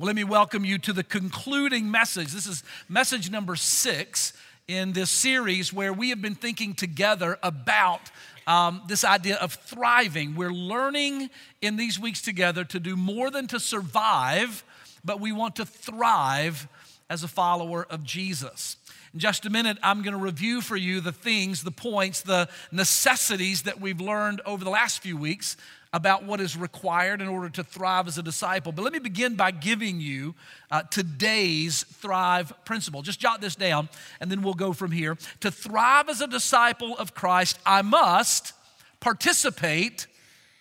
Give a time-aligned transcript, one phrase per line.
[0.00, 2.28] Well, let me welcome you to the concluding message.
[2.28, 4.32] This is message number six
[4.66, 8.10] in this series where we have been thinking together about
[8.46, 10.36] um, this idea of thriving.
[10.36, 11.28] We're learning
[11.60, 14.64] in these weeks together to do more than to survive,
[15.04, 16.66] but we want to thrive
[17.10, 18.78] as a follower of Jesus.
[19.12, 22.48] In just a minute, I'm going to review for you the things, the points, the
[22.72, 25.58] necessities that we've learned over the last few weeks
[25.92, 28.70] about what is required in order to thrive as a disciple.
[28.70, 30.34] But let me begin by giving you
[30.70, 33.02] uh, today's thrive principle.
[33.02, 33.88] Just jot this down,
[34.20, 35.16] and then we'll go from here.
[35.40, 38.52] To thrive as a disciple of Christ, I must
[39.00, 40.06] participate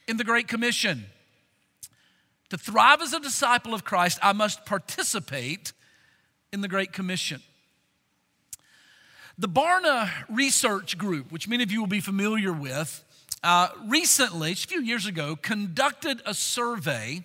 [0.08, 1.06] in the Great Commission.
[2.50, 5.74] To thrive as a disciple of Christ, I must participate
[6.52, 7.44] in the Great Commission.
[9.38, 13.06] The Barna Research Group, which many of you will be familiar with,
[13.44, 17.24] uh, recently, a few years ago, conducted a survey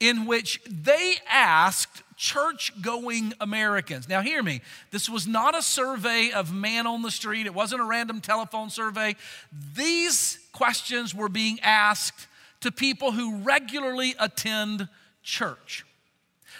[0.00, 4.08] in which they asked church going Americans.
[4.08, 7.80] Now, hear me, this was not a survey of man on the street, it wasn't
[7.80, 9.16] a random telephone survey.
[9.76, 12.26] These questions were being asked
[12.60, 14.88] to people who regularly attend
[15.22, 15.84] church.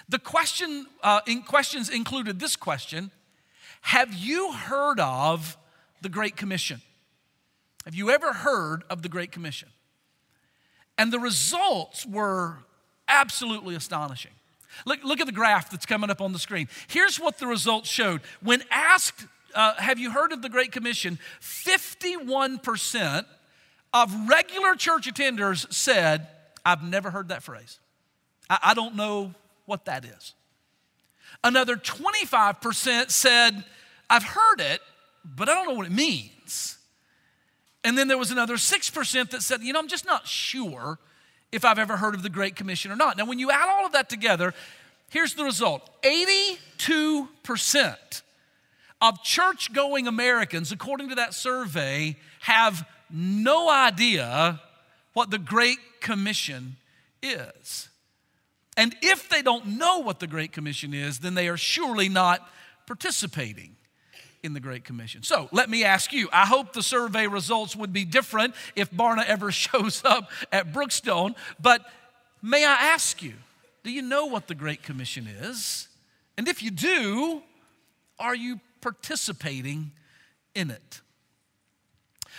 [0.07, 3.11] The question, uh, in questions included this question
[3.81, 5.57] Have you heard of
[6.01, 6.81] the Great Commission?
[7.85, 9.69] Have you ever heard of the Great Commission?
[10.97, 12.57] And the results were
[13.07, 14.31] absolutely astonishing.
[14.85, 16.67] Look, look at the graph that's coming up on the screen.
[16.87, 18.21] Here's what the results showed.
[18.41, 21.19] When asked, uh, Have you heard of the Great Commission?
[21.41, 23.25] 51%
[23.93, 26.27] of regular church attenders said,
[26.65, 27.79] I've never heard that phrase.
[28.49, 29.33] I, I don't know
[29.65, 30.33] what that is.
[31.43, 33.63] Another 25% said,
[34.09, 34.81] I've heard it,
[35.23, 36.77] but I don't know what it means.
[37.85, 40.97] And then there was another 6% that said, you know, I'm just not sure
[41.51, 43.15] if I've ever heard of the Great Commission or not.
[43.15, 44.55] Now, when you add all of that together,
[45.11, 47.95] here's the result 82%
[49.01, 54.59] of church going Americans, according to that survey, have no idea
[55.13, 56.77] what the Great Commission
[57.21, 57.89] is.
[58.75, 62.49] And if they don't know what the Great Commission is, then they are surely not
[62.87, 63.75] participating
[64.45, 65.23] in the Great Commission.
[65.23, 69.25] So let me ask you I hope the survey results would be different if Barna
[69.25, 71.81] ever shows up at Brookstone, but
[72.41, 73.33] may I ask you,
[73.83, 75.87] do you know what the Great Commission is?
[76.37, 77.41] And if you do,
[78.19, 79.91] are you participating
[80.53, 81.01] in it?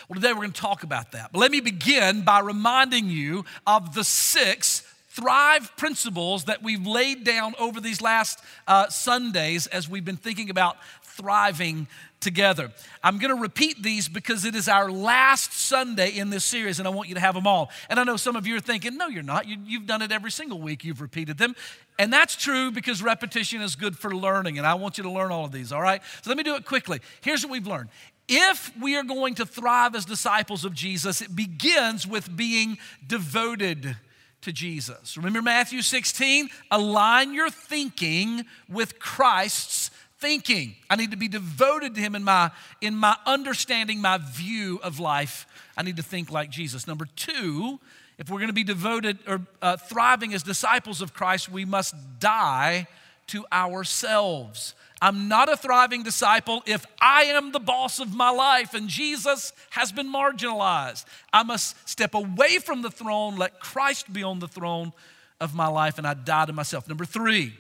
[0.09, 1.33] Well, today we're going to talk about that.
[1.33, 7.25] But let me begin by reminding you of the six thrive principles that we've laid
[7.25, 8.39] down over these last
[8.69, 10.77] uh, Sundays as we've been thinking about
[11.17, 11.89] thriving
[12.21, 12.73] together.
[13.03, 16.89] I'm going to repeat these because it is our last Sunday in this series, and
[16.89, 17.71] I want you to have them all.
[17.89, 19.47] And I know some of you are thinking, no, you're not.
[19.47, 21.55] You, have done it every single week, you've repeated them.
[21.99, 25.31] And that's true because repetition is good for learning, and I want you to learn
[25.31, 26.03] all of these, all right?
[26.23, 27.01] So let me do it quickly.
[27.21, 27.91] Here's what we've learned.
[28.29, 33.97] If we are going to thrive as disciples of Jesus, it begins with being devoted
[34.43, 35.17] to Jesus.
[35.17, 36.49] Remember Matthew 16?
[36.71, 39.91] Align your thinking with Christ's
[40.27, 40.75] thinking.
[40.91, 42.51] I need to be devoted to him in my
[42.81, 45.47] in my understanding my view of life.
[45.77, 46.89] I need to think like Jesus.
[46.89, 47.79] Number 2,
[48.19, 51.95] if we're going to be devoted or uh, thriving as disciples of Christ, we must
[52.19, 52.89] die
[53.29, 54.75] to ourselves.
[55.01, 59.53] I'm not a thriving disciple if I am the boss of my life and Jesus
[59.71, 61.05] has been marginalized.
[61.33, 64.93] I must step away from the throne, let Christ be on the throne
[65.41, 66.89] of my life, and I die to myself.
[66.89, 67.53] Number three,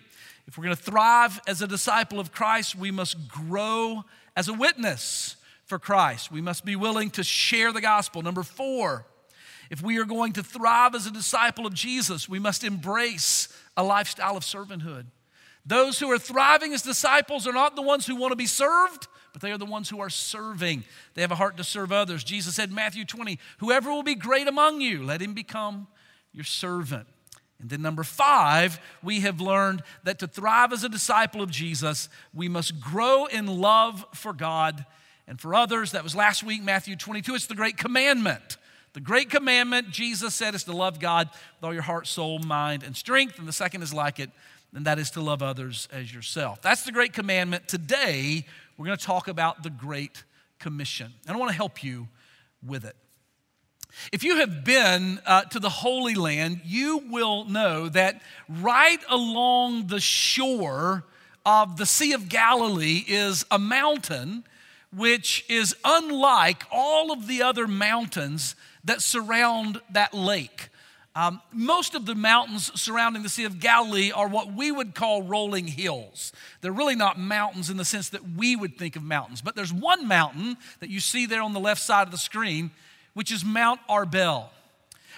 [0.46, 4.04] if we're going to thrive as a disciple of Christ, we must grow
[4.36, 6.30] as a witness for Christ.
[6.30, 8.22] We must be willing to share the gospel.
[8.22, 9.06] Number four,
[9.70, 13.82] if we are going to thrive as a disciple of Jesus, we must embrace a
[13.82, 15.06] lifestyle of servanthood.
[15.64, 19.08] Those who are thriving as disciples are not the ones who want to be served,
[19.32, 20.84] but they are the ones who are serving.
[21.14, 22.22] They have a heart to serve others.
[22.22, 25.88] Jesus said, Matthew 20, whoever will be great among you, let him become
[26.32, 27.08] your servant.
[27.58, 32.08] And then, number five, we have learned that to thrive as a disciple of Jesus,
[32.34, 34.84] we must grow in love for God
[35.26, 35.92] and for others.
[35.92, 37.34] That was last week, Matthew 22.
[37.34, 38.58] It's the great commandment.
[38.92, 42.82] The great commandment, Jesus said, is to love God with all your heart, soul, mind,
[42.82, 43.38] and strength.
[43.38, 44.30] And the second is like it,
[44.74, 46.62] and that is to love others as yourself.
[46.62, 47.68] That's the great commandment.
[47.68, 48.44] Today,
[48.76, 50.24] we're going to talk about the Great
[50.58, 51.12] Commission.
[51.26, 52.08] And I want to help you
[52.66, 52.96] with it.
[54.12, 59.88] If you have been uh, to the Holy Land, you will know that right along
[59.88, 61.04] the shore
[61.44, 64.44] of the Sea of Galilee is a mountain
[64.94, 70.70] which is unlike all of the other mountains that surround that lake.
[71.14, 75.22] Um, most of the mountains surrounding the Sea of Galilee are what we would call
[75.22, 76.30] rolling hills.
[76.60, 79.72] They're really not mountains in the sense that we would think of mountains, but there's
[79.72, 82.70] one mountain that you see there on the left side of the screen,
[83.16, 84.44] which is Mount Arbel.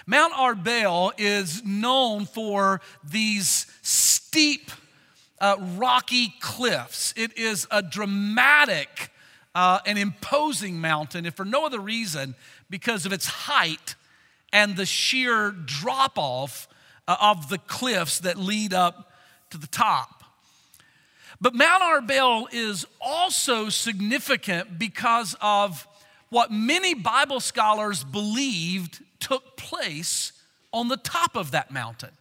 [0.07, 4.71] Mount Arbel is known for these steep,
[5.41, 7.13] uh, rocky cliffs.
[7.17, 9.11] It is a dramatic
[9.53, 12.35] uh, and imposing mountain, if for no other reason,
[12.69, 13.95] because of its height
[14.53, 16.69] and the sheer drop off
[17.05, 19.11] uh, of the cliffs that lead up
[19.49, 20.23] to the top.
[21.41, 25.85] But Mount Arbel is also significant because of
[26.29, 30.31] what many Bible scholars believed took place
[30.71, 32.11] on the top of that mountain.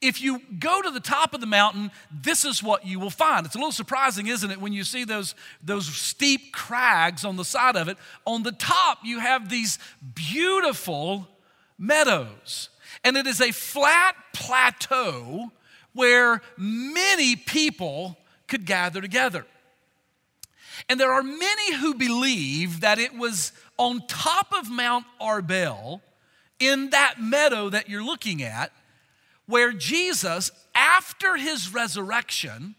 [0.00, 3.46] If you go to the top of the mountain, this is what you will find.
[3.46, 7.44] It's a little surprising, isn't it, when you see those, those steep crags on the
[7.44, 7.96] side of it.
[8.26, 9.78] On the top, you have these
[10.14, 11.26] beautiful
[11.78, 12.68] meadows.
[13.02, 15.50] And it is a flat plateau
[15.94, 19.46] where many people could gather together.
[20.88, 26.00] And there are many who believe that it was on top of Mount Arbel,
[26.60, 28.72] in that meadow that you're looking at,
[29.46, 32.74] where Jesus, after his resurrection,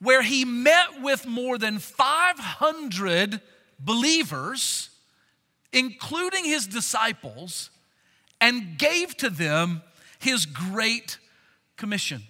[0.00, 3.40] where he met with more than 500
[3.78, 4.90] believers,
[5.72, 7.70] including his disciples,
[8.40, 9.82] and gave to them
[10.18, 11.18] his great
[11.76, 12.22] commission.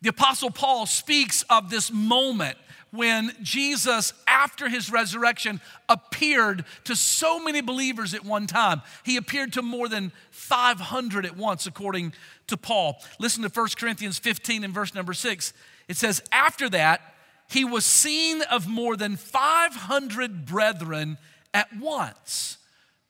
[0.00, 2.56] The Apostle Paul speaks of this moment
[2.92, 8.82] when Jesus, after his resurrection, appeared to so many believers at one time.
[9.04, 12.12] He appeared to more than 500 at once, according
[12.46, 13.02] to Paul.
[13.18, 15.52] Listen to 1 Corinthians 15 and verse number 6.
[15.88, 17.14] It says, After that,
[17.48, 21.18] he was seen of more than 500 brethren
[21.52, 22.58] at once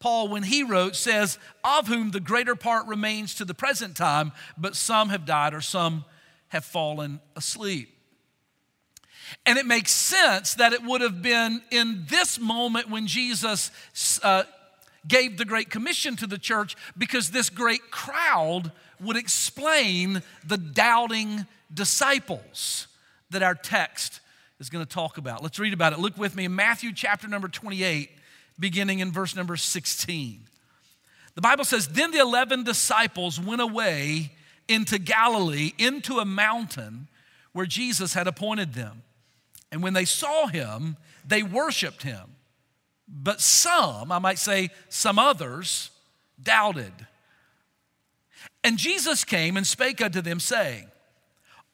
[0.02, 4.32] Paul, when he wrote, says, Of whom the greater part remains to the present time,
[4.58, 6.04] but some have died or some
[6.48, 7.96] have fallen asleep.
[9.46, 13.70] And it makes sense that it would have been in this moment when Jesus
[14.22, 14.44] uh,
[15.06, 21.46] gave the Great Commission to the church because this great crowd would explain the doubting
[21.72, 22.86] disciples
[23.30, 24.20] that our text
[24.60, 25.42] is going to talk about.
[25.42, 25.98] Let's read about it.
[25.98, 28.10] Look with me in Matthew chapter number 28
[28.58, 30.46] beginning in verse number 16.
[31.34, 34.32] The Bible says, Then the 11 disciples went away
[34.68, 37.08] into Galilee, into a mountain
[37.52, 39.02] where Jesus had appointed them.
[39.72, 42.36] And when they saw him, they worshiped him.
[43.08, 45.90] But some, I might say some others,
[46.40, 46.92] doubted.
[48.62, 50.88] And Jesus came and spake unto them, saying,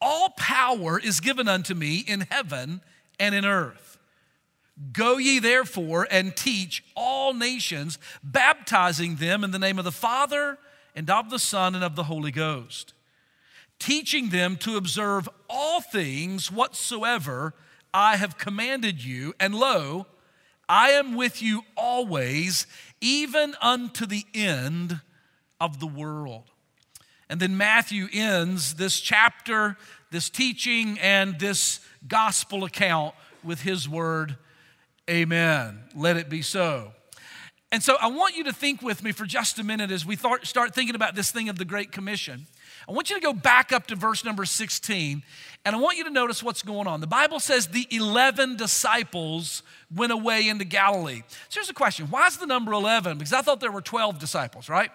[0.01, 2.81] All power is given unto me in heaven
[3.19, 3.97] and in earth.
[4.93, 10.57] Go ye therefore and teach all nations, baptizing them in the name of the Father
[10.95, 12.93] and of the Son and of the Holy Ghost,
[13.77, 17.53] teaching them to observe all things whatsoever
[17.93, 19.33] I have commanded you.
[19.39, 20.07] And lo,
[20.67, 22.67] I am with you always,
[23.01, 25.01] even unto the end
[25.59, 26.51] of the world.
[27.29, 29.77] And then Matthew ends this chapter,
[30.11, 33.13] this teaching, and this gospel account
[33.43, 34.37] with his word
[35.09, 35.79] Amen.
[35.95, 36.93] Let it be so.
[37.71, 40.15] And so I want you to think with me for just a minute as we
[40.15, 42.45] start thinking about this thing of the Great Commission.
[42.89, 45.21] I want you to go back up to verse number 16,
[45.63, 47.01] and I want you to notice what's going on.
[47.01, 49.61] The Bible says the 11 disciples
[49.95, 51.21] went away into Galilee.
[51.49, 53.19] So here's a question why is the number 11?
[53.19, 54.89] Because I thought there were 12 disciples, right?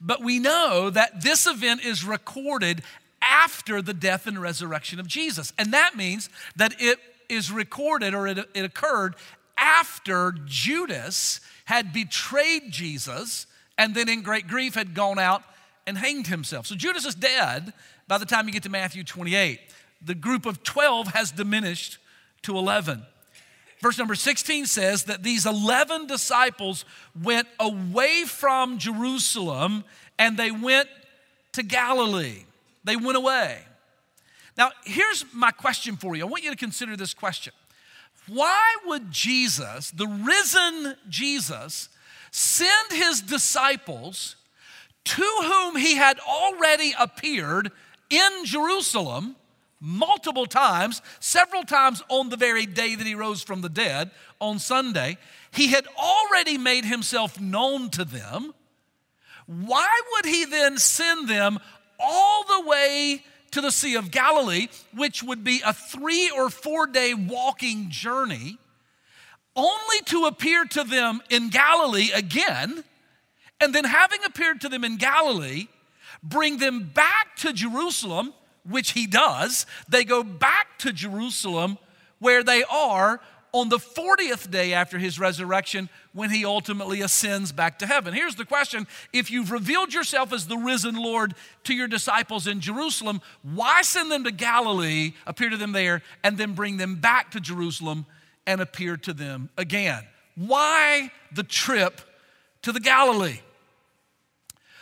[0.00, 2.82] But we know that this event is recorded
[3.20, 5.52] after the death and resurrection of Jesus.
[5.58, 9.16] And that means that it is recorded or it, it occurred
[9.56, 15.42] after Judas had betrayed Jesus and then in great grief had gone out
[15.88, 16.66] and hanged himself.
[16.66, 17.72] So Judas is dead
[18.06, 19.58] by the time you get to Matthew 28.
[20.04, 21.96] The group of 12 has diminished
[22.42, 23.02] to 11.
[23.80, 26.84] Verse number 16 says that these 11 disciples
[27.20, 29.82] went away from Jerusalem
[30.18, 30.90] and they went
[31.52, 32.44] to Galilee.
[32.84, 33.58] They went away.
[34.58, 36.24] Now, here's my question for you.
[36.24, 37.54] I want you to consider this question.
[38.26, 41.88] Why would Jesus, the risen Jesus,
[42.30, 44.36] send his disciples
[45.04, 47.70] to whom he had already appeared
[48.10, 49.36] in Jerusalem
[49.80, 54.58] multiple times, several times on the very day that he rose from the dead, on
[54.58, 55.18] Sunday?
[55.50, 58.52] He had already made himself known to them.
[59.46, 61.58] Why would he then send them
[61.98, 66.86] all the way to the Sea of Galilee, which would be a three or four
[66.86, 68.58] day walking journey,
[69.56, 72.84] only to appear to them in Galilee again
[73.60, 75.68] And then, having appeared to them in Galilee,
[76.22, 78.32] bring them back to Jerusalem,
[78.68, 79.66] which he does.
[79.88, 81.78] They go back to Jerusalem
[82.18, 83.20] where they are
[83.52, 88.12] on the 40th day after his resurrection when he ultimately ascends back to heaven.
[88.12, 91.34] Here's the question If you've revealed yourself as the risen Lord
[91.64, 96.36] to your disciples in Jerusalem, why send them to Galilee, appear to them there, and
[96.36, 98.06] then bring them back to Jerusalem
[98.46, 100.04] and appear to them again?
[100.34, 102.00] Why the trip
[102.62, 103.40] to the Galilee?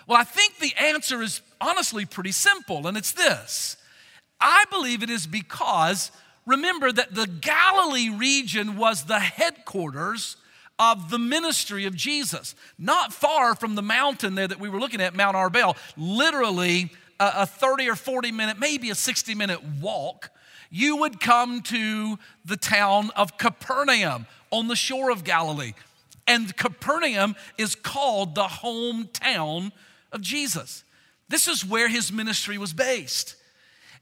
[0.06, 3.76] Well, I think the answer is honestly pretty simple, and it's this
[4.40, 6.10] I believe it is because
[6.44, 10.36] remember that the Galilee region was the headquarters
[10.78, 12.54] of the ministry of Jesus.
[12.78, 17.32] Not far from the mountain there that we were looking at, Mount Arbel, literally a,
[17.38, 20.30] a 30 or 40 minute, maybe a 60 minute walk,
[20.70, 25.72] you would come to the town of Capernaum on the shore of Galilee.
[26.26, 29.72] And Capernaum is called the hometown
[30.16, 30.82] of Jesus.
[31.28, 33.36] This is where his ministry was based.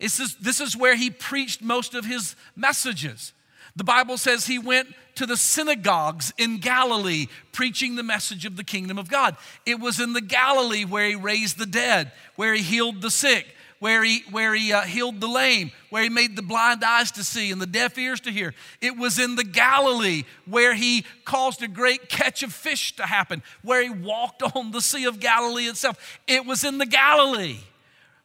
[0.00, 3.34] This is, this is where he preached most of his messages.
[3.76, 8.64] The Bible says he went to the synagogues in Galilee preaching the message of the
[8.64, 9.36] kingdom of God.
[9.66, 13.46] It was in the Galilee where he raised the dead, where he healed the sick,
[13.84, 17.22] where he, where he uh, healed the lame, where he made the blind eyes to
[17.22, 18.54] see and the deaf ears to hear.
[18.80, 23.42] It was in the Galilee where he caused a great catch of fish to happen,
[23.60, 26.18] where he walked on the Sea of Galilee itself.
[26.26, 27.58] It was in the Galilee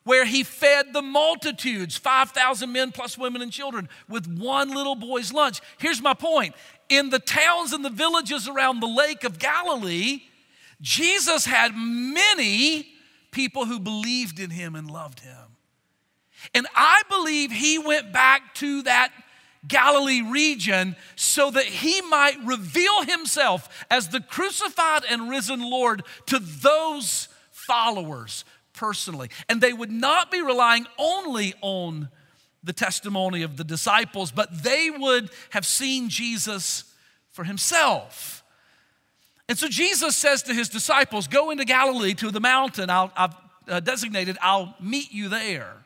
[0.05, 5.33] where he fed the multitudes 5,000 men plus women and children with one little boy's
[5.33, 5.59] lunch.
[5.77, 6.55] Here's my point
[6.87, 10.21] in the towns and the villages around the lake of Galilee,
[10.79, 12.87] Jesus had many
[13.31, 15.48] people who believed in him and loved him.
[16.53, 19.11] And I believe he went back to that
[19.67, 26.39] Galilee region so that he might reveal himself as the crucified and risen Lord to
[26.39, 29.29] those followers personally.
[29.47, 32.09] And they would not be relying only on
[32.63, 36.83] the testimony of the disciples, but they would have seen Jesus
[37.31, 38.43] for himself.
[39.47, 43.35] And so Jesus says to his disciples, Go into Galilee to the mountain i have
[43.67, 45.78] uh, designated, I'll meet you there.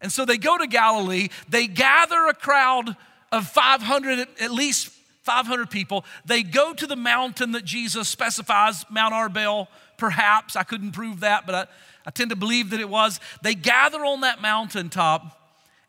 [0.00, 2.96] And so they go to Galilee, they gather a crowd
[3.32, 4.90] of 500, at least
[5.22, 6.04] 500 people.
[6.24, 10.56] They go to the mountain that Jesus specifies, Mount Arbel, perhaps.
[10.56, 11.66] I couldn't prove that, but I,
[12.06, 13.20] I tend to believe that it was.
[13.42, 15.38] They gather on that mountaintop,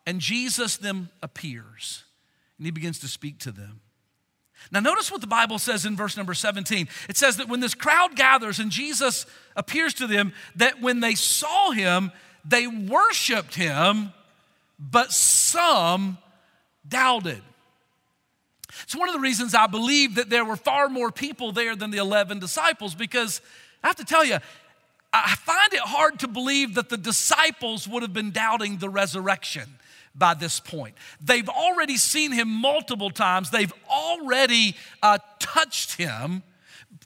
[0.06, 2.04] and Jesus then appears,
[2.58, 3.80] and he begins to speak to them.
[4.70, 6.86] Now, notice what the Bible says in verse number 17.
[7.08, 9.24] It says that when this crowd gathers and Jesus
[9.56, 12.12] appears to them, that when they saw him,
[12.44, 14.12] they worshiped him,
[14.78, 16.18] but some
[16.88, 17.42] doubted.
[18.82, 21.90] It's one of the reasons I believe that there were far more people there than
[21.90, 23.40] the 11 disciples because
[23.82, 24.38] I have to tell you,
[25.12, 29.64] I find it hard to believe that the disciples would have been doubting the resurrection
[30.14, 30.94] by this point.
[31.20, 36.42] They've already seen him multiple times, they've already uh, touched him.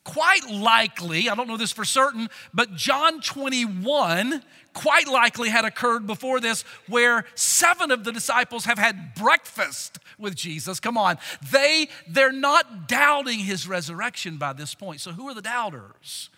[0.04, 4.42] Quite likely, I don't know this for certain, but John 21
[4.75, 10.34] quite likely had occurred before this, where seven of the disciples have had breakfast with
[10.34, 10.78] Jesus.
[10.78, 11.16] Come on.
[11.50, 15.00] They, they're not doubting his resurrection by this point.
[15.00, 16.28] So, who are the doubters?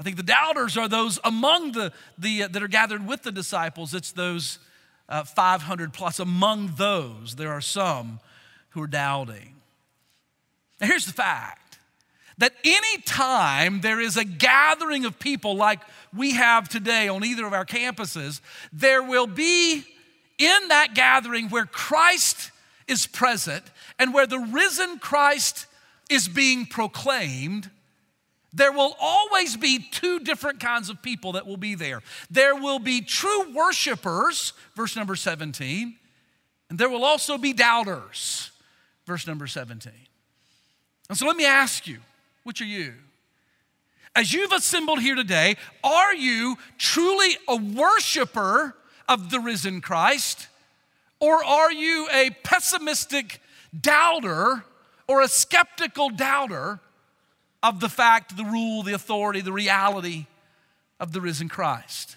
[0.00, 3.30] I think the doubters are those among the, the uh, that are gathered with the
[3.30, 3.94] disciples.
[3.94, 4.58] It's those
[5.08, 6.18] uh, 500 plus.
[6.18, 8.18] Among those, there are some
[8.70, 9.54] who are doubting.
[10.80, 11.61] Now, here's the fact
[12.38, 15.80] that anytime there is a gathering of people like
[16.16, 18.40] we have today on either of our campuses,
[18.72, 19.84] there will be
[20.38, 22.50] in that gathering where Christ
[22.88, 23.64] is present
[23.98, 25.66] and where the risen Christ
[26.10, 27.70] is being proclaimed
[28.52, 32.02] there will always be two different kinds of people that will be there.
[32.30, 35.96] There will be true worshipers, verse number 17,
[36.68, 38.50] and there will also be doubters,
[39.06, 39.92] verse number 17.
[41.08, 41.98] And so let me ask you,
[42.44, 42.94] which are you?
[44.14, 48.76] As you've assembled here today, are you truly a worshiper
[49.08, 50.48] of the risen Christ?
[51.18, 53.40] Or are you a pessimistic
[53.78, 54.64] doubter
[55.08, 56.80] or a skeptical doubter
[57.62, 60.26] of the fact, the rule, the authority, the reality
[60.98, 62.16] of the risen Christ.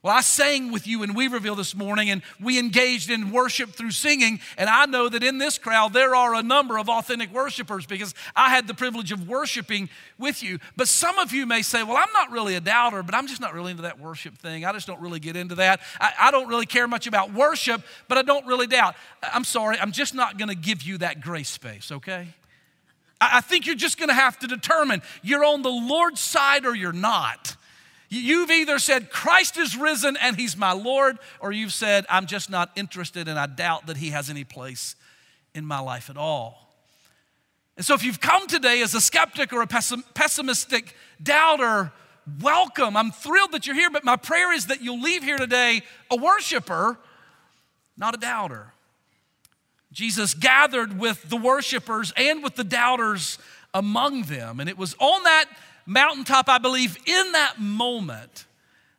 [0.00, 3.90] Well, I sang with you in Weaverville this morning and we engaged in worship through
[3.90, 4.38] singing.
[4.56, 8.14] And I know that in this crowd there are a number of authentic worshipers because
[8.36, 10.60] I had the privilege of worshiping with you.
[10.76, 13.40] But some of you may say, Well, I'm not really a doubter, but I'm just
[13.40, 14.64] not really into that worship thing.
[14.64, 15.80] I just don't really get into that.
[16.00, 18.94] I, I don't really care much about worship, but I don't really doubt.
[19.20, 22.28] I'm sorry, I'm just not going to give you that grace space, okay?
[23.20, 26.92] I think you're just gonna have to determine you're on the Lord's side or you're
[26.92, 27.56] not.
[28.08, 32.48] You've either said, Christ is risen and he's my Lord, or you've said, I'm just
[32.48, 34.96] not interested and I doubt that he has any place
[35.54, 36.68] in my life at all.
[37.76, 41.92] And so, if you've come today as a skeptic or a pessimistic doubter,
[42.40, 42.96] welcome.
[42.96, 46.16] I'm thrilled that you're here, but my prayer is that you'll leave here today a
[46.16, 46.98] worshiper,
[47.96, 48.72] not a doubter.
[49.92, 53.38] Jesus gathered with the worshipers and with the doubters
[53.72, 55.44] among them, and it was on that
[55.88, 58.44] mountaintop, I believe, in that moment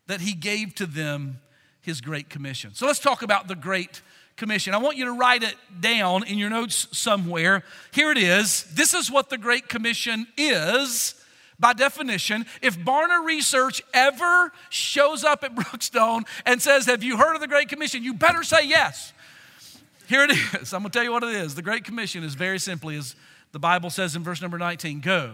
[0.08, 1.40] that he gave to them
[1.82, 2.74] his Great Commission.
[2.74, 4.02] So let's talk about the Great
[4.36, 4.74] Commission.
[4.74, 7.64] I want you to write it down in your notes somewhere.
[7.92, 8.64] Here it is.
[8.74, 11.16] This is what the Great Commission is.
[11.60, 17.36] By definition, if Barna Research ever shows up at Brookstone and says, Have you heard
[17.36, 18.04] of the Great Commission?
[18.04, 19.14] You better say yes.
[20.08, 20.32] Here it
[20.62, 20.74] is.
[20.74, 21.54] I'm going to tell you what it is.
[21.54, 23.16] The Great Commission is very simply, as
[23.52, 25.34] the Bible says in verse number 19 go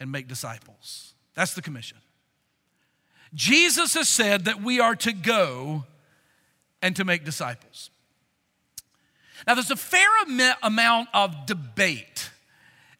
[0.00, 1.14] and make disciples.
[1.34, 1.98] That's the commission.
[3.34, 5.84] Jesus has said that we are to go
[6.82, 7.90] and to make disciples.
[9.46, 10.08] Now, there's a fair
[10.62, 12.30] amount of debate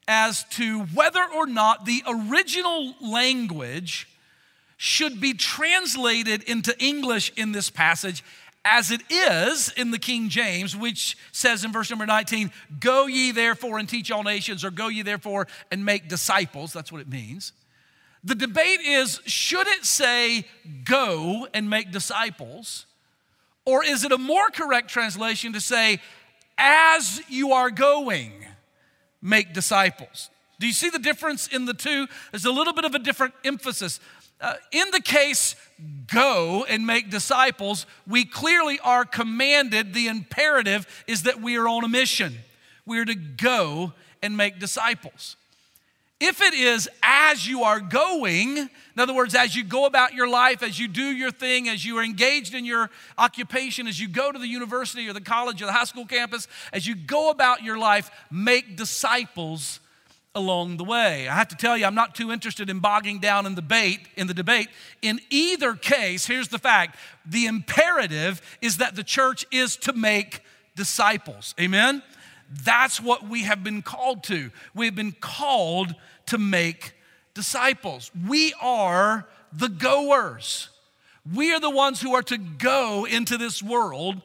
[0.07, 4.09] as to whether or not the original language
[4.77, 8.23] should be translated into English in this passage
[8.69, 13.31] as it is in the King James, which says in verse number 19, Go ye
[13.31, 16.73] therefore and teach all nations, or go ye therefore and make disciples.
[16.73, 17.53] That's what it means.
[18.25, 20.47] The debate is should it say
[20.85, 22.87] go and make disciples,
[23.65, 26.01] or is it a more correct translation to say,
[26.59, 28.33] as you are going,
[29.23, 30.29] make disciples?
[30.59, 32.09] Do you see the difference in the two?
[32.33, 34.01] There's a little bit of a different emphasis.
[34.41, 35.57] Uh, in the case,
[36.13, 41.85] go and make disciples, we clearly are commanded, the imperative is that we are on
[41.85, 42.35] a mission.
[42.85, 45.37] We are to go and make disciples.
[46.19, 50.29] If it is as you are going, in other words, as you go about your
[50.29, 54.09] life, as you do your thing, as you are engaged in your occupation, as you
[54.09, 57.29] go to the university or the college or the high school campus, as you go
[57.29, 59.81] about your life, make disciples
[60.37, 61.27] along the way.
[61.27, 64.07] I have to tell you, I'm not too interested in bogging down in the debate.
[64.17, 64.69] In the debate,
[65.03, 70.43] in either case, here's the fact: the imperative is that the church is to make
[70.77, 71.55] disciples.
[71.59, 72.03] Amen.
[72.63, 74.51] That's what we have been called to.
[74.73, 75.97] We have been called
[76.27, 76.95] to make
[77.35, 78.13] disciples.
[78.29, 80.69] We are the goers.
[81.35, 84.23] We are the ones who are to go into this world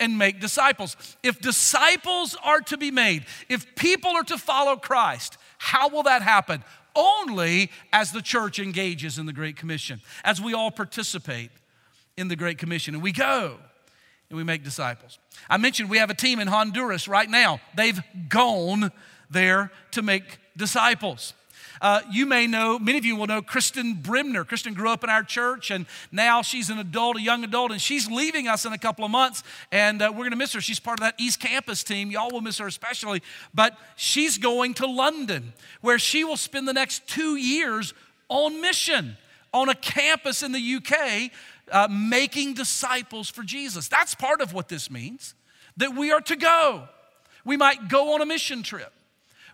[0.00, 0.96] and make disciples.
[1.22, 6.22] If disciples are to be made, if people are to follow Christ, how will that
[6.22, 6.64] happen?
[6.96, 11.50] Only as the church engages in the Great Commission, as we all participate
[12.16, 13.58] in the Great Commission and we go
[14.30, 15.18] and we make disciples.
[15.50, 17.60] I mentioned we have a team in Honduras right now.
[17.76, 18.90] They've gone
[19.28, 21.34] there to make disciples.
[21.80, 24.46] Uh, you may know, many of you will know Kristen Brimner.
[24.46, 27.80] Kristen grew up in our church and now she's an adult, a young adult, and
[27.80, 30.60] she's leaving us in a couple of months and uh, we're going to miss her.
[30.60, 32.10] She's part of that East Campus team.
[32.10, 33.22] Y'all will miss her especially.
[33.54, 37.94] But she's going to London where she will spend the next two years
[38.28, 39.16] on mission
[39.52, 41.30] on a campus in the UK
[41.72, 43.88] uh, making disciples for Jesus.
[43.88, 45.34] That's part of what this means
[45.76, 46.88] that we are to go.
[47.44, 48.92] We might go on a mission trip.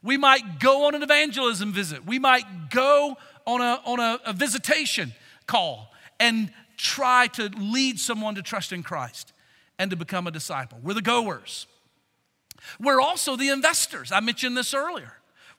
[0.02, 2.06] We might go on an evangelism visit.
[2.06, 5.12] We might go on a, on a, a visitation
[5.46, 9.32] call and try to lead someone to trust in Christ
[9.78, 10.78] and to become a disciple.
[10.82, 11.66] We're the goers.
[12.80, 14.12] We're also the investors.
[14.12, 15.12] I mentioned this earlier.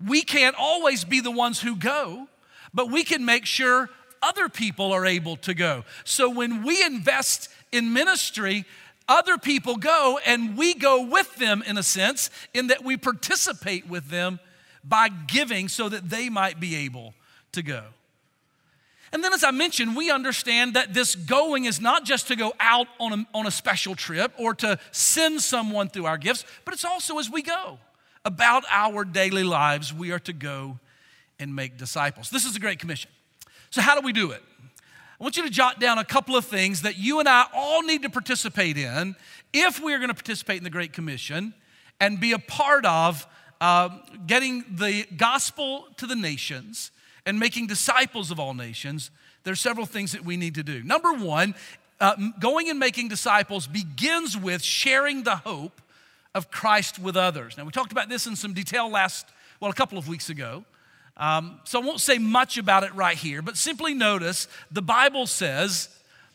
[0.06, 2.28] We can't always be the ones who go,
[2.74, 3.90] but we can make sure
[4.22, 5.84] other people are able to go.
[6.04, 8.66] So when we invest in ministry,
[9.08, 13.88] other people go and we go with them in a sense, in that we participate
[13.88, 14.40] with them
[14.84, 17.14] by giving so that they might be able
[17.54, 17.84] to go.
[19.14, 22.54] And then, as I mentioned, we understand that this going is not just to go
[22.60, 26.74] out on a, on a special trip or to send someone through our gifts, but
[26.74, 27.80] it's also as we go
[28.26, 30.80] about our daily lives, we are to go
[31.40, 32.30] and make disciples.
[32.30, 33.10] This is a great commission.
[33.70, 34.44] So, how do we do it?
[35.20, 37.82] I want you to jot down a couple of things that you and I all
[37.82, 39.16] need to participate in
[39.52, 41.56] if we are going to participate in the Great Commission
[42.00, 43.26] and be a part of
[43.60, 43.90] uh,
[44.28, 46.92] getting the gospel to the nations
[47.26, 49.10] and making disciples of all nations.
[49.44, 50.84] There are several things that we need to do.
[50.84, 51.56] Number one,
[52.00, 55.82] uh, going and making disciples begins with sharing the hope
[56.36, 57.58] of Christ with others.
[57.58, 59.26] Now, we talked about this in some detail last,
[59.60, 60.64] well, a couple of weeks ago.
[61.18, 65.26] Um, so I won't say much about it right here, but simply notice the Bible
[65.26, 65.90] says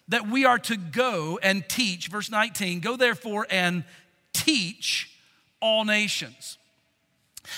[0.08, 3.84] that we are to go and teach, verse 19, go therefore and
[4.32, 5.10] teach
[5.60, 6.58] all nations.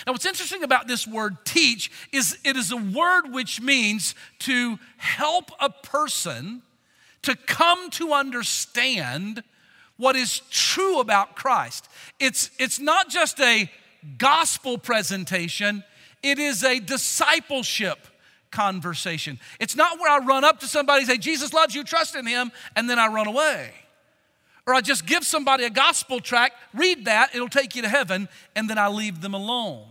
[0.07, 4.79] Now, what's interesting about this word teach is it is a word which means to
[4.99, 6.63] help a person
[7.23, 9.43] to come to understand
[9.97, 11.89] what is true about Christ.
[12.19, 13.71] It's, it's not just a
[14.19, 15.85] gospel presentation,
[16.25, 17.99] it is a discipleship
[18.51, 19.39] conversation.
[19.61, 22.27] It's not where I run up to somebody and say, Jesus loves you, trust in
[22.27, 23.73] him, and then I run away.
[24.67, 28.29] Or I just give somebody a gospel tract, read that, it'll take you to heaven,
[28.57, 29.87] and then I leave them alone.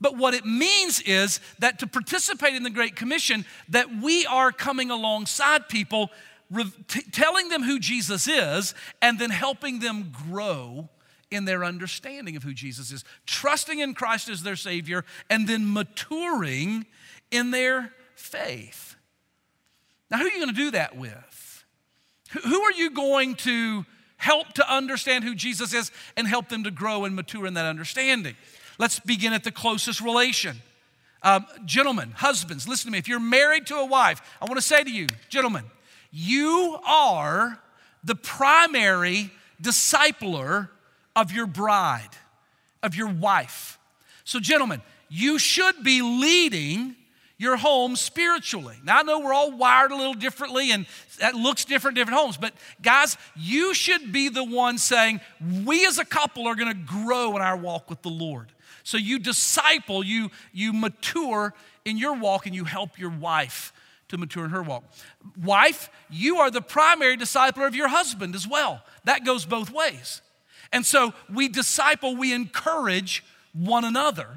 [0.00, 4.50] But what it means is that to participate in the Great Commission, that we are
[4.50, 6.10] coming alongside people,
[6.50, 10.88] re- t- telling them who Jesus is, and then helping them grow
[11.30, 15.72] in their understanding of who Jesus is, trusting in Christ as their Savior, and then
[15.72, 16.86] maturing
[17.30, 18.96] in their faith.
[20.10, 21.64] Now, who are you going to do that with?
[22.44, 23.84] Who are you going to
[24.16, 27.66] help to understand who Jesus is and help them to grow and mature in that
[27.66, 28.36] understanding?
[28.78, 30.56] Let's begin at the closest relation.
[31.22, 32.98] Um, gentlemen, husbands, listen to me.
[32.98, 35.64] If you're married to a wife, I want to say to you, gentlemen,
[36.10, 37.60] you are
[38.02, 39.30] the primary
[39.62, 40.70] discipler
[41.16, 42.10] of your bride,
[42.82, 43.78] of your wife.
[44.24, 46.96] So, gentlemen, you should be leading
[47.40, 48.76] your home spiritually.
[48.84, 50.84] Now, I know we're all wired a little differently and
[51.20, 55.20] that looks different different homes, but guys, you should be the one saying,
[55.64, 58.52] we as a couple are gonna grow in our walk with the Lord.
[58.82, 61.54] So you disciple, you, you mature
[61.86, 63.72] in your walk, and you help your wife
[64.08, 64.84] to mature in her walk.
[65.42, 68.82] Wife, you are the primary discipler of your husband as well.
[69.04, 70.20] That goes both ways.
[70.72, 74.28] And so we disciple, we encourage one another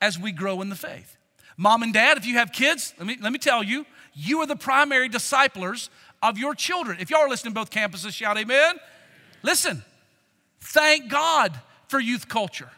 [0.00, 1.16] as we grow in the faith.
[1.56, 4.46] Mom and dad, if you have kids, let me, let me tell you, you are
[4.46, 5.90] the primary disciplers
[6.22, 6.98] of your children.
[7.00, 8.76] If y'all are listening both campuses, shout amen.
[9.42, 9.82] Listen,
[10.60, 12.70] thank God for youth culture.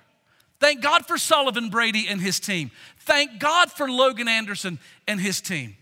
[0.60, 2.70] Thank God for Sullivan Brady and his team.
[3.00, 5.76] Thank God for Logan Anderson and his team.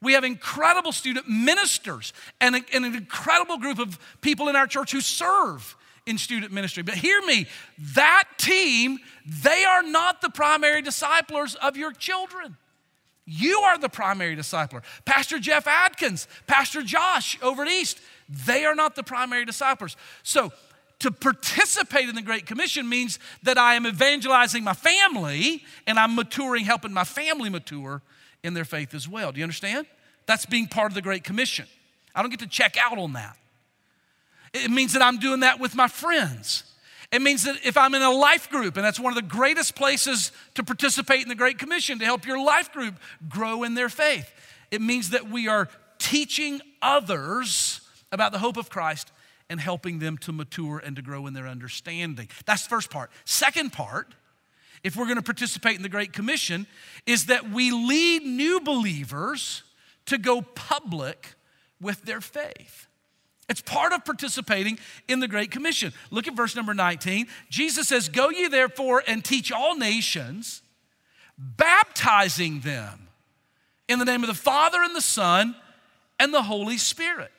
[0.00, 4.66] We have incredible student ministers and, a, and, an incredible group of people in our
[4.66, 5.76] church who serve
[6.08, 6.82] in student ministry.
[6.82, 7.46] But hear me,
[7.94, 12.56] that team, they are not the primary disciplers of your children.
[13.26, 14.82] You are the primary discipler.
[15.04, 18.00] Pastor Jeff Adkins, Pastor Josh over at East,
[18.46, 19.96] they are not the primary disciples.
[20.22, 20.50] So,
[21.00, 26.16] to participate in the Great Commission means that I am evangelizing my family and I'm
[26.16, 28.02] maturing, helping my family mature
[28.42, 29.30] in their faith as well.
[29.30, 29.86] Do you understand?
[30.26, 31.66] That's being part of the Great Commission.
[32.16, 33.36] I don't get to check out on that.
[34.54, 36.64] It means that I'm doing that with my friends.
[37.10, 39.74] It means that if I'm in a life group, and that's one of the greatest
[39.74, 42.96] places to participate in the Great Commission to help your life group
[43.28, 44.30] grow in their faith,
[44.70, 47.80] it means that we are teaching others
[48.12, 49.10] about the hope of Christ
[49.50, 52.28] and helping them to mature and to grow in their understanding.
[52.44, 53.10] That's the first part.
[53.24, 54.14] Second part,
[54.84, 56.66] if we're going to participate in the Great Commission,
[57.06, 59.62] is that we lead new believers
[60.06, 61.34] to go public
[61.80, 62.87] with their faith.
[63.48, 65.92] It's part of participating in the Great Commission.
[66.10, 67.26] Look at verse number 19.
[67.48, 70.60] Jesus says, Go ye therefore and teach all nations,
[71.38, 73.08] baptizing them
[73.88, 75.54] in the name of the Father and the Son
[76.20, 77.32] and the Holy Spirit.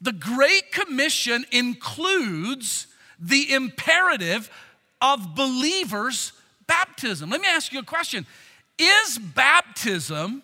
[0.00, 2.88] The Great Commission includes
[3.20, 4.50] the imperative
[5.00, 6.32] of believers'
[6.66, 7.30] baptism.
[7.30, 8.26] Let me ask you a question
[8.78, 10.42] Is baptism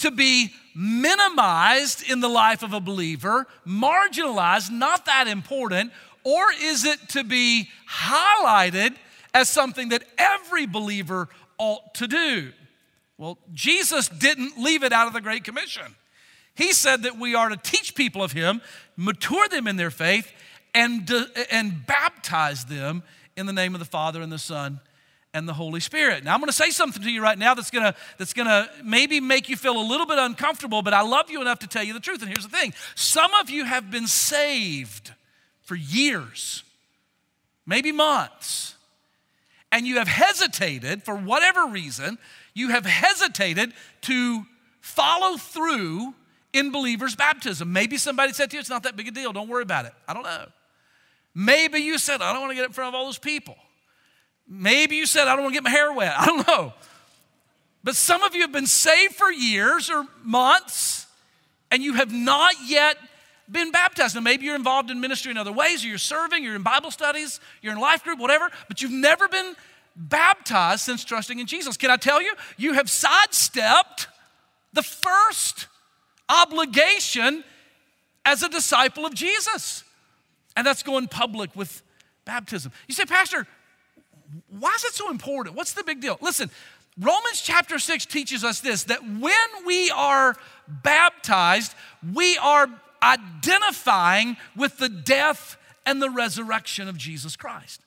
[0.00, 5.92] to be minimized in the life of a believer, marginalized, not that important,
[6.24, 8.94] or is it to be highlighted
[9.34, 12.52] as something that every believer ought to do?
[13.18, 15.94] Well, Jesus didn't leave it out of the Great Commission.
[16.54, 18.60] He said that we are to teach people of Him,
[18.96, 20.32] mature them in their faith,
[20.74, 21.10] and,
[21.50, 23.02] and baptize them
[23.36, 24.80] in the name of the Father and the Son
[25.32, 26.24] and the Holy Spirit.
[26.24, 28.48] Now I'm going to say something to you right now that's going to that's going
[28.48, 31.66] to maybe make you feel a little bit uncomfortable, but I love you enough to
[31.66, 32.20] tell you the truth.
[32.22, 32.74] And here's the thing.
[32.94, 35.12] Some of you have been saved
[35.62, 36.64] for years,
[37.66, 38.74] maybe months.
[39.72, 42.18] And you have hesitated for whatever reason,
[42.54, 44.44] you have hesitated to
[44.80, 46.12] follow through
[46.52, 47.72] in believers' baptism.
[47.72, 49.92] Maybe somebody said to you, it's not that big a deal, don't worry about it.
[50.08, 50.46] I don't know.
[51.34, 53.56] Maybe you said, I don't want to get in front of all those people.
[54.52, 56.12] Maybe you said, I don't want to get my hair wet.
[56.18, 56.72] I don't know.
[57.84, 61.06] But some of you have been saved for years or months,
[61.70, 62.96] and you have not yet
[63.48, 64.16] been baptized.
[64.16, 66.90] Now, maybe you're involved in ministry in other ways, or you're serving, you're in Bible
[66.90, 69.54] studies, you're in life group, whatever, but you've never been
[69.94, 71.76] baptized since trusting in Jesus.
[71.76, 72.34] Can I tell you?
[72.56, 74.08] You have sidestepped
[74.72, 75.68] the first
[76.28, 77.44] obligation
[78.24, 79.84] as a disciple of Jesus,
[80.56, 81.82] and that's going public with
[82.24, 82.72] baptism.
[82.88, 83.46] You say, Pastor,
[84.48, 85.56] Why is it so important?
[85.56, 86.18] What's the big deal?
[86.20, 86.50] Listen,
[86.98, 90.36] Romans chapter 6 teaches us this that when we are
[90.68, 91.74] baptized,
[92.12, 92.68] we are
[93.02, 97.80] identifying with the death and the resurrection of Jesus Christ.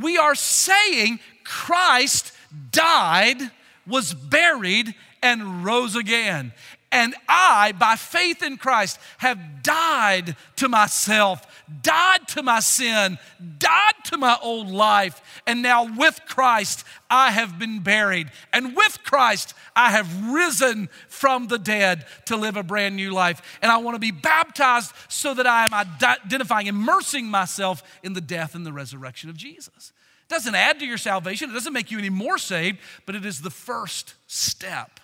[0.00, 2.32] We are saying Christ
[2.70, 3.50] died,
[3.86, 6.52] was buried, and rose again.
[6.90, 13.18] And I, by faith in Christ, have died to myself, died to my sin,
[13.58, 15.20] died to my old life.
[15.46, 18.30] And now with Christ, I have been buried.
[18.52, 23.58] And with Christ, I have risen from the dead to live a brand new life.
[23.62, 28.20] And I want to be baptized so that I am identifying, immersing myself in the
[28.20, 29.92] death and the resurrection of Jesus.
[30.28, 33.24] It doesn't add to your salvation, it doesn't make you any more saved, but it
[33.24, 35.00] is the first step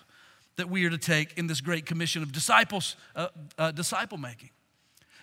[0.56, 4.50] that we are to take in this great commission of disciples, uh, uh, disciple making.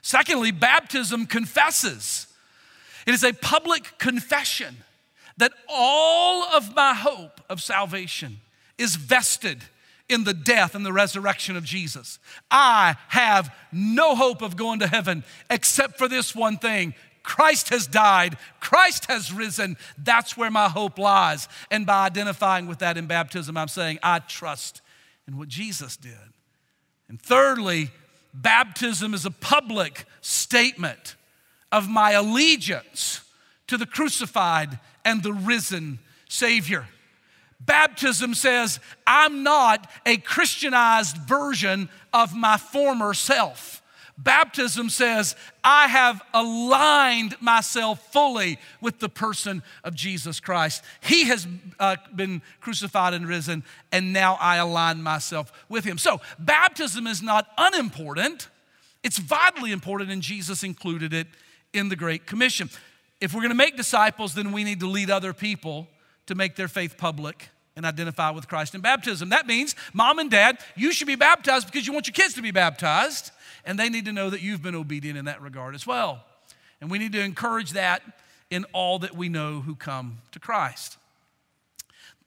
[0.06, 2.28] Secondly, baptism confesses.
[3.08, 4.78] It is a public confession
[5.38, 8.40] that all of my hope of salvation
[8.78, 9.64] is vested
[10.08, 12.20] in the death and the resurrection of Jesus.
[12.52, 17.88] I have no hope of going to heaven except for this one thing Christ has
[17.88, 19.76] died, Christ has risen.
[19.98, 21.48] That's where my hope lies.
[21.72, 24.84] And by identifying with that in baptism, I'm saying, I trust
[25.28, 26.14] in what Jesus did.
[27.10, 27.90] And thirdly,
[28.42, 31.16] baptism is a public statement
[31.72, 33.22] of my allegiance
[33.68, 36.88] to the crucified and the risen Savior.
[37.60, 43.82] Baptism says, I'm not a Christianized version of my former self.
[44.18, 50.84] Baptism says, I have aligned myself fully with the person of Jesus Christ.
[51.02, 51.46] He has
[51.82, 55.98] uh, been crucified and risen, and now I align myself with him.
[55.98, 58.48] So, baptism is not unimportant,
[59.04, 61.28] it's vitally important, and Jesus included it
[61.74, 62.70] in the Great Commission.
[63.20, 65.90] If we're gonna make disciples, then we need to lead other people
[66.28, 69.30] to make their faith public and identify with Christ in baptism.
[69.30, 72.42] That means, mom and dad, you should be baptized because you want your kids to
[72.42, 73.32] be baptized
[73.66, 76.24] and they need to know that you've been obedient in that regard as well.
[76.82, 78.02] And we need to encourage that
[78.50, 80.98] in all that we know who come to Christ.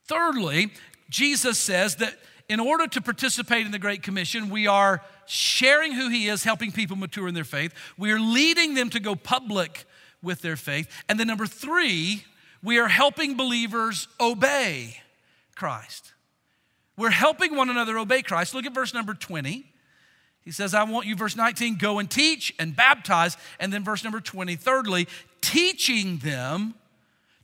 [0.06, 0.72] Thirdly,
[1.10, 6.08] Jesus says that in order to participate in the Great Commission, we are sharing who
[6.08, 7.74] He is, helping people mature in their faith.
[7.98, 9.84] We are leading them to go public
[10.22, 10.88] with their faith.
[11.08, 12.24] And then, number three,
[12.62, 14.96] we are helping believers obey
[15.54, 16.12] Christ.
[16.96, 18.54] We're helping one another obey Christ.
[18.54, 19.66] Look at verse number 20.
[20.48, 23.36] He says, I want you, verse 19, go and teach and baptize.
[23.60, 25.06] And then verse number 20, thirdly,
[25.42, 26.72] teaching them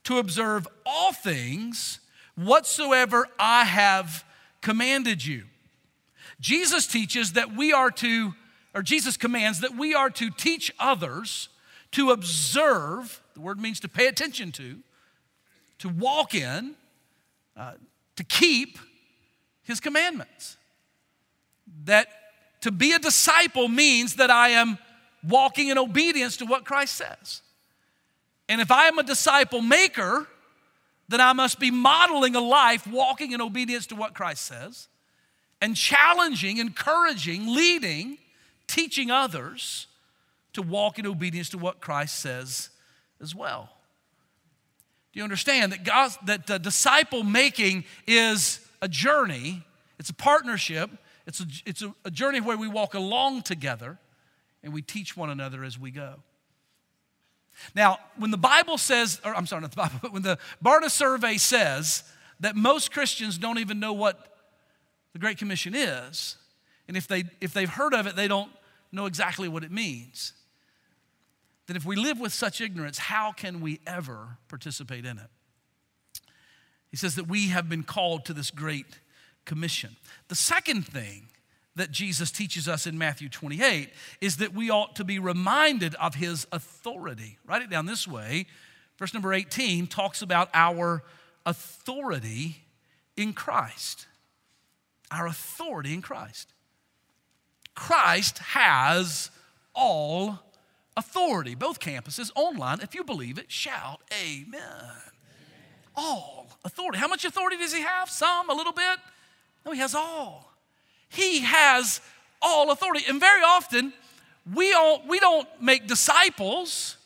[0.05, 2.01] to observe all things
[2.35, 4.25] whatsoever I have
[4.63, 5.43] commanded you.
[6.41, 8.33] Jesus teaches that we are to,
[8.75, 11.51] or Jesus commands that we are to teach others
[11.91, 14.79] to observe, the word means to pay attention to,
[15.81, 16.75] to walk in,
[17.55, 17.73] uh,
[18.17, 18.79] to keep
[19.63, 20.57] his commandments.
[21.85, 22.09] That
[22.65, 24.79] to be a disciple means that I am
[25.23, 27.43] walking in obedience to what Christ says.
[28.49, 30.27] And if I am a disciple maker,
[31.07, 34.89] then I must be modeling a life walking in obedience to what Christ says
[35.61, 38.17] and challenging, encouraging, leading,
[38.67, 39.87] teaching others
[40.55, 42.71] to walk in obedience to what Christ says
[43.21, 43.69] as well.
[45.13, 49.63] Do you understand that God, that uh, disciple making is a journey,
[49.99, 50.89] it's a partnership
[51.27, 53.99] it's a, it's a, a journey where we walk along together
[54.63, 56.17] and we teach one another as we go.
[57.75, 60.91] Now, when the Bible says, or I'm sorry, not the Bible, but when the Barna
[60.91, 62.05] survey says
[62.41, 64.37] that most Christians don't even know what
[65.13, 66.37] the Great Commission is,
[66.89, 68.51] and if, they, if they've heard of it, they don't
[68.93, 70.33] know exactly what it means,
[71.67, 75.31] then if we live with such ignorance, how can we ever participate in it?
[76.91, 78.87] He says that we have been called to this great
[79.45, 79.97] commission.
[80.29, 81.29] The second thing
[81.77, 86.15] that Jesus teaches us in Matthew 28 is that we ought to be reminded of
[86.15, 87.39] his authority.
[87.47, 88.47] Write it down this way.
[88.99, 91.03] Verse number 18 talks about our
[91.45, 92.65] authority
[93.17, 94.07] in Christ.
[95.11, 96.53] Our authority in Christ.
[97.75, 99.31] Christ has
[99.75, 100.39] all
[100.97, 101.57] authority.
[101.57, 102.81] Both campuses online.
[102.81, 104.61] If you believe it, shout amen.
[104.61, 104.93] amen.
[105.97, 106.99] All authority.
[106.99, 108.09] How much authority does he have?
[108.09, 108.99] Some, a little bit?
[109.65, 110.53] No, he has all.
[111.09, 112.01] He has
[112.43, 113.05] all authority.
[113.09, 113.93] And very often,
[114.53, 116.97] we don't, we don't make disciples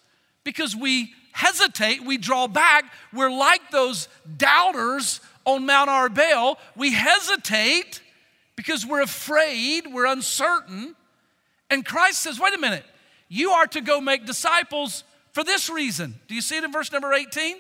[0.45, 2.93] because we hesitate, we draw back.
[3.13, 6.57] We're like those doubters on Mount Arbel.
[6.75, 8.03] We hesitate
[8.57, 10.97] because we're afraid, we're uncertain.
[11.71, 12.85] And Christ says, wait a minute,
[13.29, 16.19] you are to go make disciples for this reason.
[16.27, 17.57] Do you see it in verse number 18?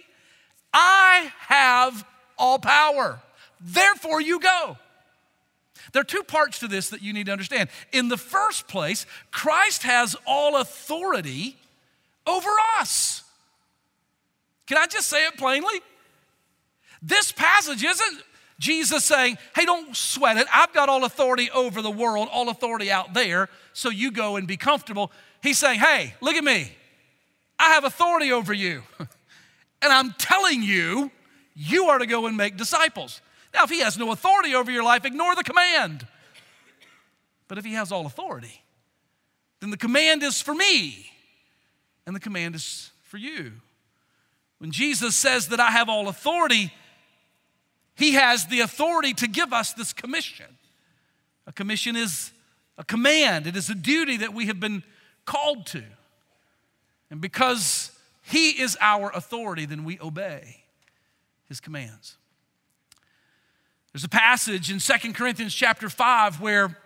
[0.72, 2.04] I have
[2.36, 3.20] all power.
[3.60, 4.76] Therefore, you go.
[5.92, 7.68] There are two parts to this that you need to understand.
[7.92, 11.56] In the first place, Christ has all authority
[12.26, 13.22] over us.
[14.66, 15.80] Can I just say it plainly?
[17.00, 18.22] This passage isn't
[18.58, 20.46] Jesus saying, hey, don't sweat it.
[20.52, 24.48] I've got all authority over the world, all authority out there, so you go and
[24.48, 25.12] be comfortable.
[25.42, 26.72] He's saying, hey, look at me.
[27.58, 28.82] I have authority over you.
[28.98, 31.10] and I'm telling you,
[31.54, 33.20] you are to go and make disciples.
[33.54, 36.06] Now, if he has no authority over your life, ignore the command.
[37.48, 38.62] But if he has all authority,
[39.60, 41.10] then the command is for me,
[42.06, 43.52] and the command is for you.
[44.58, 46.72] When Jesus says that I have all authority,
[47.96, 50.46] he has the authority to give us this commission.
[51.46, 52.32] A commission is
[52.76, 54.84] a command, it is a duty that we have been
[55.24, 55.82] called to.
[57.10, 57.90] And because
[58.22, 60.64] He is our authority, then we obey
[61.46, 62.17] His commands.
[63.92, 66.76] There's a passage in Second Corinthians chapter 5 where,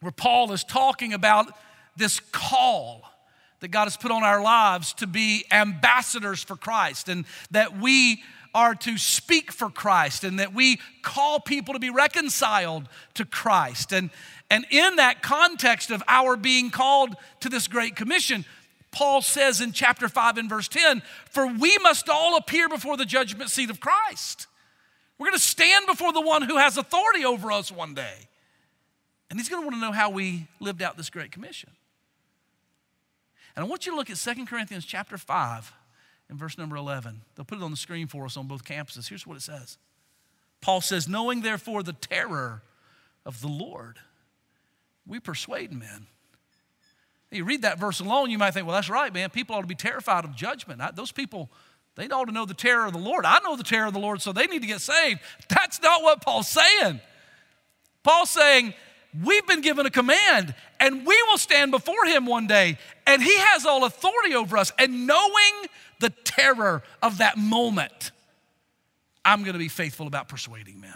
[0.00, 1.46] where Paul is talking about
[1.96, 3.02] this call
[3.60, 8.22] that God has put on our lives to be ambassadors for Christ and that we
[8.54, 13.92] are to speak for Christ and that we call people to be reconciled to Christ.
[13.92, 14.10] And,
[14.50, 18.44] and in that context of our being called to this great commission,
[18.90, 23.06] Paul says in chapter 5 and verse 10 For we must all appear before the
[23.06, 24.47] judgment seat of Christ.
[25.18, 28.28] We're going to stand before the one who has authority over us one day.
[29.30, 31.70] And he's going to want to know how we lived out this great commission.
[33.56, 35.72] And I want you to look at 2 Corinthians chapter 5
[36.28, 37.22] and verse number 11.
[37.34, 39.08] They'll put it on the screen for us on both campuses.
[39.08, 39.78] Here's what it says
[40.60, 42.62] Paul says, Knowing therefore the terror
[43.26, 43.98] of the Lord,
[45.06, 46.06] we persuade men.
[47.30, 49.28] You read that verse alone, you might think, well, that's right, man.
[49.28, 50.80] People ought to be terrified of judgment.
[50.80, 51.50] I, those people,
[51.98, 53.24] they ought to know the terror of the Lord.
[53.24, 55.18] I know the terror of the Lord, so they need to get saved.
[55.48, 57.00] That's not what Paul's saying.
[58.04, 58.72] Paul's saying,
[59.24, 63.36] we've been given a command and we will stand before him one day and he
[63.36, 64.72] has all authority over us.
[64.78, 65.66] And knowing
[65.98, 68.12] the terror of that moment,
[69.24, 70.94] I'm going to be faithful about persuading men.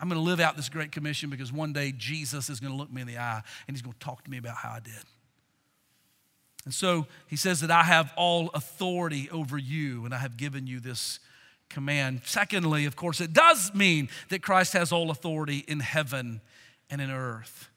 [0.00, 2.76] I'm going to live out this great commission because one day Jesus is going to
[2.76, 4.80] look me in the eye and he's going to talk to me about how I
[4.80, 4.94] did.
[6.64, 10.66] And so he says that I have all authority over you and I have given
[10.66, 11.18] you this
[11.68, 12.20] command.
[12.24, 16.40] Secondly, of course, it does mean that Christ has all authority in heaven
[16.90, 17.68] and in earth.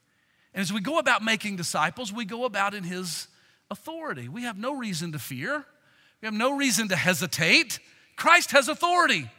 [0.54, 3.28] And as we go about making disciples, we go about in his
[3.71, 4.30] authority.
[4.30, 5.65] We have no reason to fear.
[6.21, 7.80] We have no reason to hesitate.
[8.15, 9.30] Christ has authority.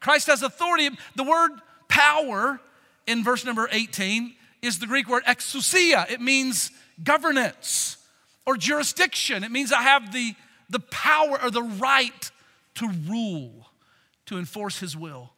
[0.00, 0.90] Christ has authority.
[1.14, 1.52] The word
[1.88, 2.60] power
[3.06, 6.10] in verse number 18 is the Greek word exousia.
[6.10, 6.70] It means
[7.02, 7.98] governance
[8.46, 9.44] or jurisdiction.
[9.44, 10.34] It means I have the,
[10.70, 12.30] the power or the right
[12.76, 13.70] to rule,
[14.26, 15.32] to enforce his will.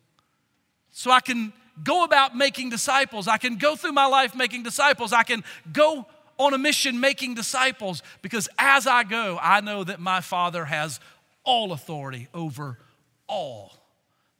[0.90, 3.28] So I can go about making disciples.
[3.28, 5.12] I can go through my life making disciples.
[5.12, 6.06] I can go
[6.38, 11.00] on a mission making disciples because as I go, I know that my Father has
[11.44, 12.78] all authority over
[13.26, 13.72] all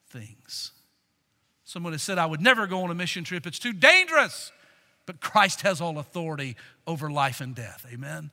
[0.08, 0.72] things.
[1.64, 4.52] Someone has said, I would never go on a mission trip, it's too dangerous.
[5.06, 7.86] But Christ has all authority over life and death.
[7.90, 8.30] Amen.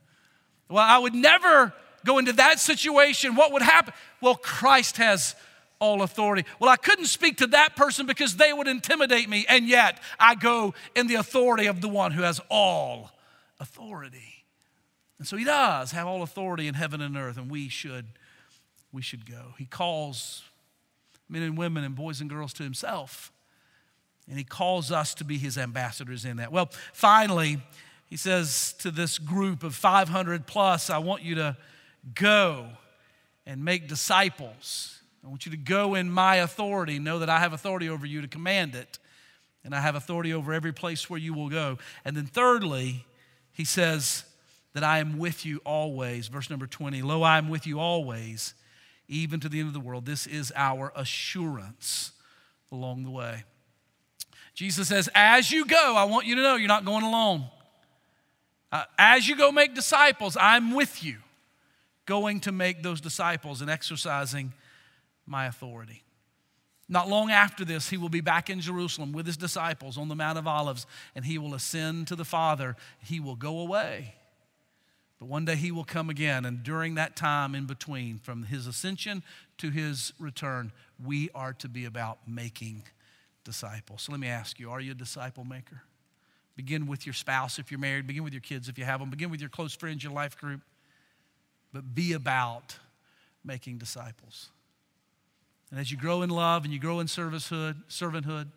[0.69, 1.73] Well, I would never
[2.05, 3.35] go into that situation.
[3.35, 3.93] What would happen?
[4.21, 5.35] Well, Christ has
[5.79, 6.45] all authority.
[6.59, 10.35] Well, I couldn't speak to that person because they would intimidate me, and yet I
[10.35, 13.11] go in the authority of the one who has all
[13.59, 14.45] authority.
[15.17, 18.05] And so he does have all authority in heaven and earth, and we should,
[18.91, 19.53] we should go.
[19.57, 20.43] He calls
[21.29, 23.31] men and women and boys and girls to himself.
[24.27, 26.51] And he calls us to be his ambassadors in that.
[26.51, 27.61] Well, finally,
[28.05, 31.57] he says to this group of 500 plus, I want you to
[32.13, 32.69] go
[33.45, 34.99] and make disciples.
[35.23, 36.99] I want you to go in my authority.
[36.99, 38.99] Know that I have authority over you to command it,
[39.63, 41.79] and I have authority over every place where you will go.
[42.03, 43.05] And then, thirdly,
[43.51, 44.25] he says
[44.73, 46.27] that I am with you always.
[46.27, 48.53] Verse number 20 Lo, I am with you always,
[49.07, 50.05] even to the end of the world.
[50.05, 52.11] This is our assurance
[52.71, 53.45] along the way.
[54.53, 57.45] Jesus says, As you go, I want you to know you're not going alone.
[58.75, 61.19] Uh, as you go make disciples, I'm with you,
[62.05, 64.51] going to make those disciples and exercising
[65.25, 66.03] my authority.
[66.89, 70.15] Not long after this, he will be back in Jerusalem with his disciples on the
[70.15, 72.75] Mount of Olives, and he will ascend to the Father.
[72.99, 74.15] He will go away.
[75.19, 78.67] But one day he will come again, and during that time in between, from his
[78.67, 79.23] ascension
[79.57, 82.83] to his return, we are to be about making
[83.45, 84.01] disciples.
[84.01, 85.83] So let me ask you are you a disciple maker?
[86.55, 89.09] Begin with your spouse if you're married, begin with your kids if you have them,
[89.09, 90.61] begin with your close friends, your life group,
[91.73, 92.77] but be about
[93.43, 94.49] making disciples.
[95.71, 98.47] And as you grow in love and you grow in servicehood, servanthood,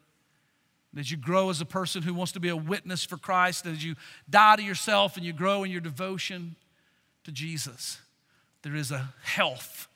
[0.93, 3.67] and as you grow as a person who wants to be a witness for Christ,
[3.67, 3.95] as you
[4.29, 6.57] die to yourself and you grow in your devotion
[7.25, 8.01] to Jesus,
[8.63, 9.89] there is a health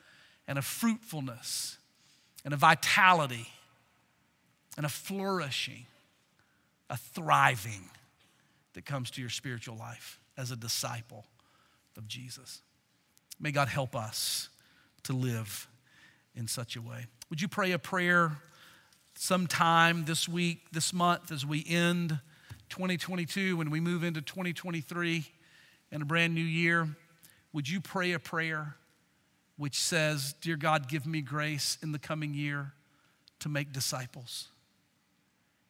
[0.46, 1.78] and a fruitfulness
[2.44, 3.48] and a vitality
[4.76, 5.86] and a flourishing,
[6.93, 7.88] a thriving
[8.74, 11.24] that comes to your spiritual life as a disciple
[11.97, 12.61] of Jesus.
[13.40, 14.51] May God help us
[15.05, 15.68] to live
[16.36, 17.07] in such a way.
[17.30, 18.32] Would you pray a prayer
[19.14, 22.20] sometime this week, this month, as we end
[22.68, 25.24] 2022, when we move into 2023
[25.90, 26.86] and a brand new year?
[27.55, 28.76] Would you pray a prayer
[29.57, 32.72] which says, Dear God, give me grace in the coming year
[33.40, 34.49] to make disciples?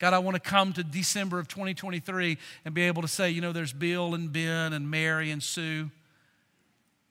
[0.03, 3.41] God, I want to come to December of 2023 and be able to say, you
[3.41, 5.93] know, there's Bill and Ben and Mary and Sue,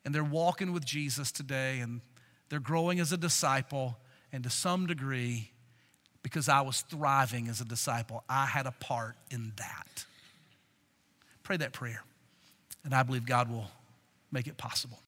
[0.04, 2.02] and they're walking with Jesus today, and
[2.50, 3.98] they're growing as a disciple,
[4.34, 5.52] and to some degree,
[6.22, 10.04] because I was thriving as a disciple, I had a part in that.
[11.44, 12.04] Pray that prayer,
[12.84, 13.72] and I believe God will
[14.34, 15.00] make it possible.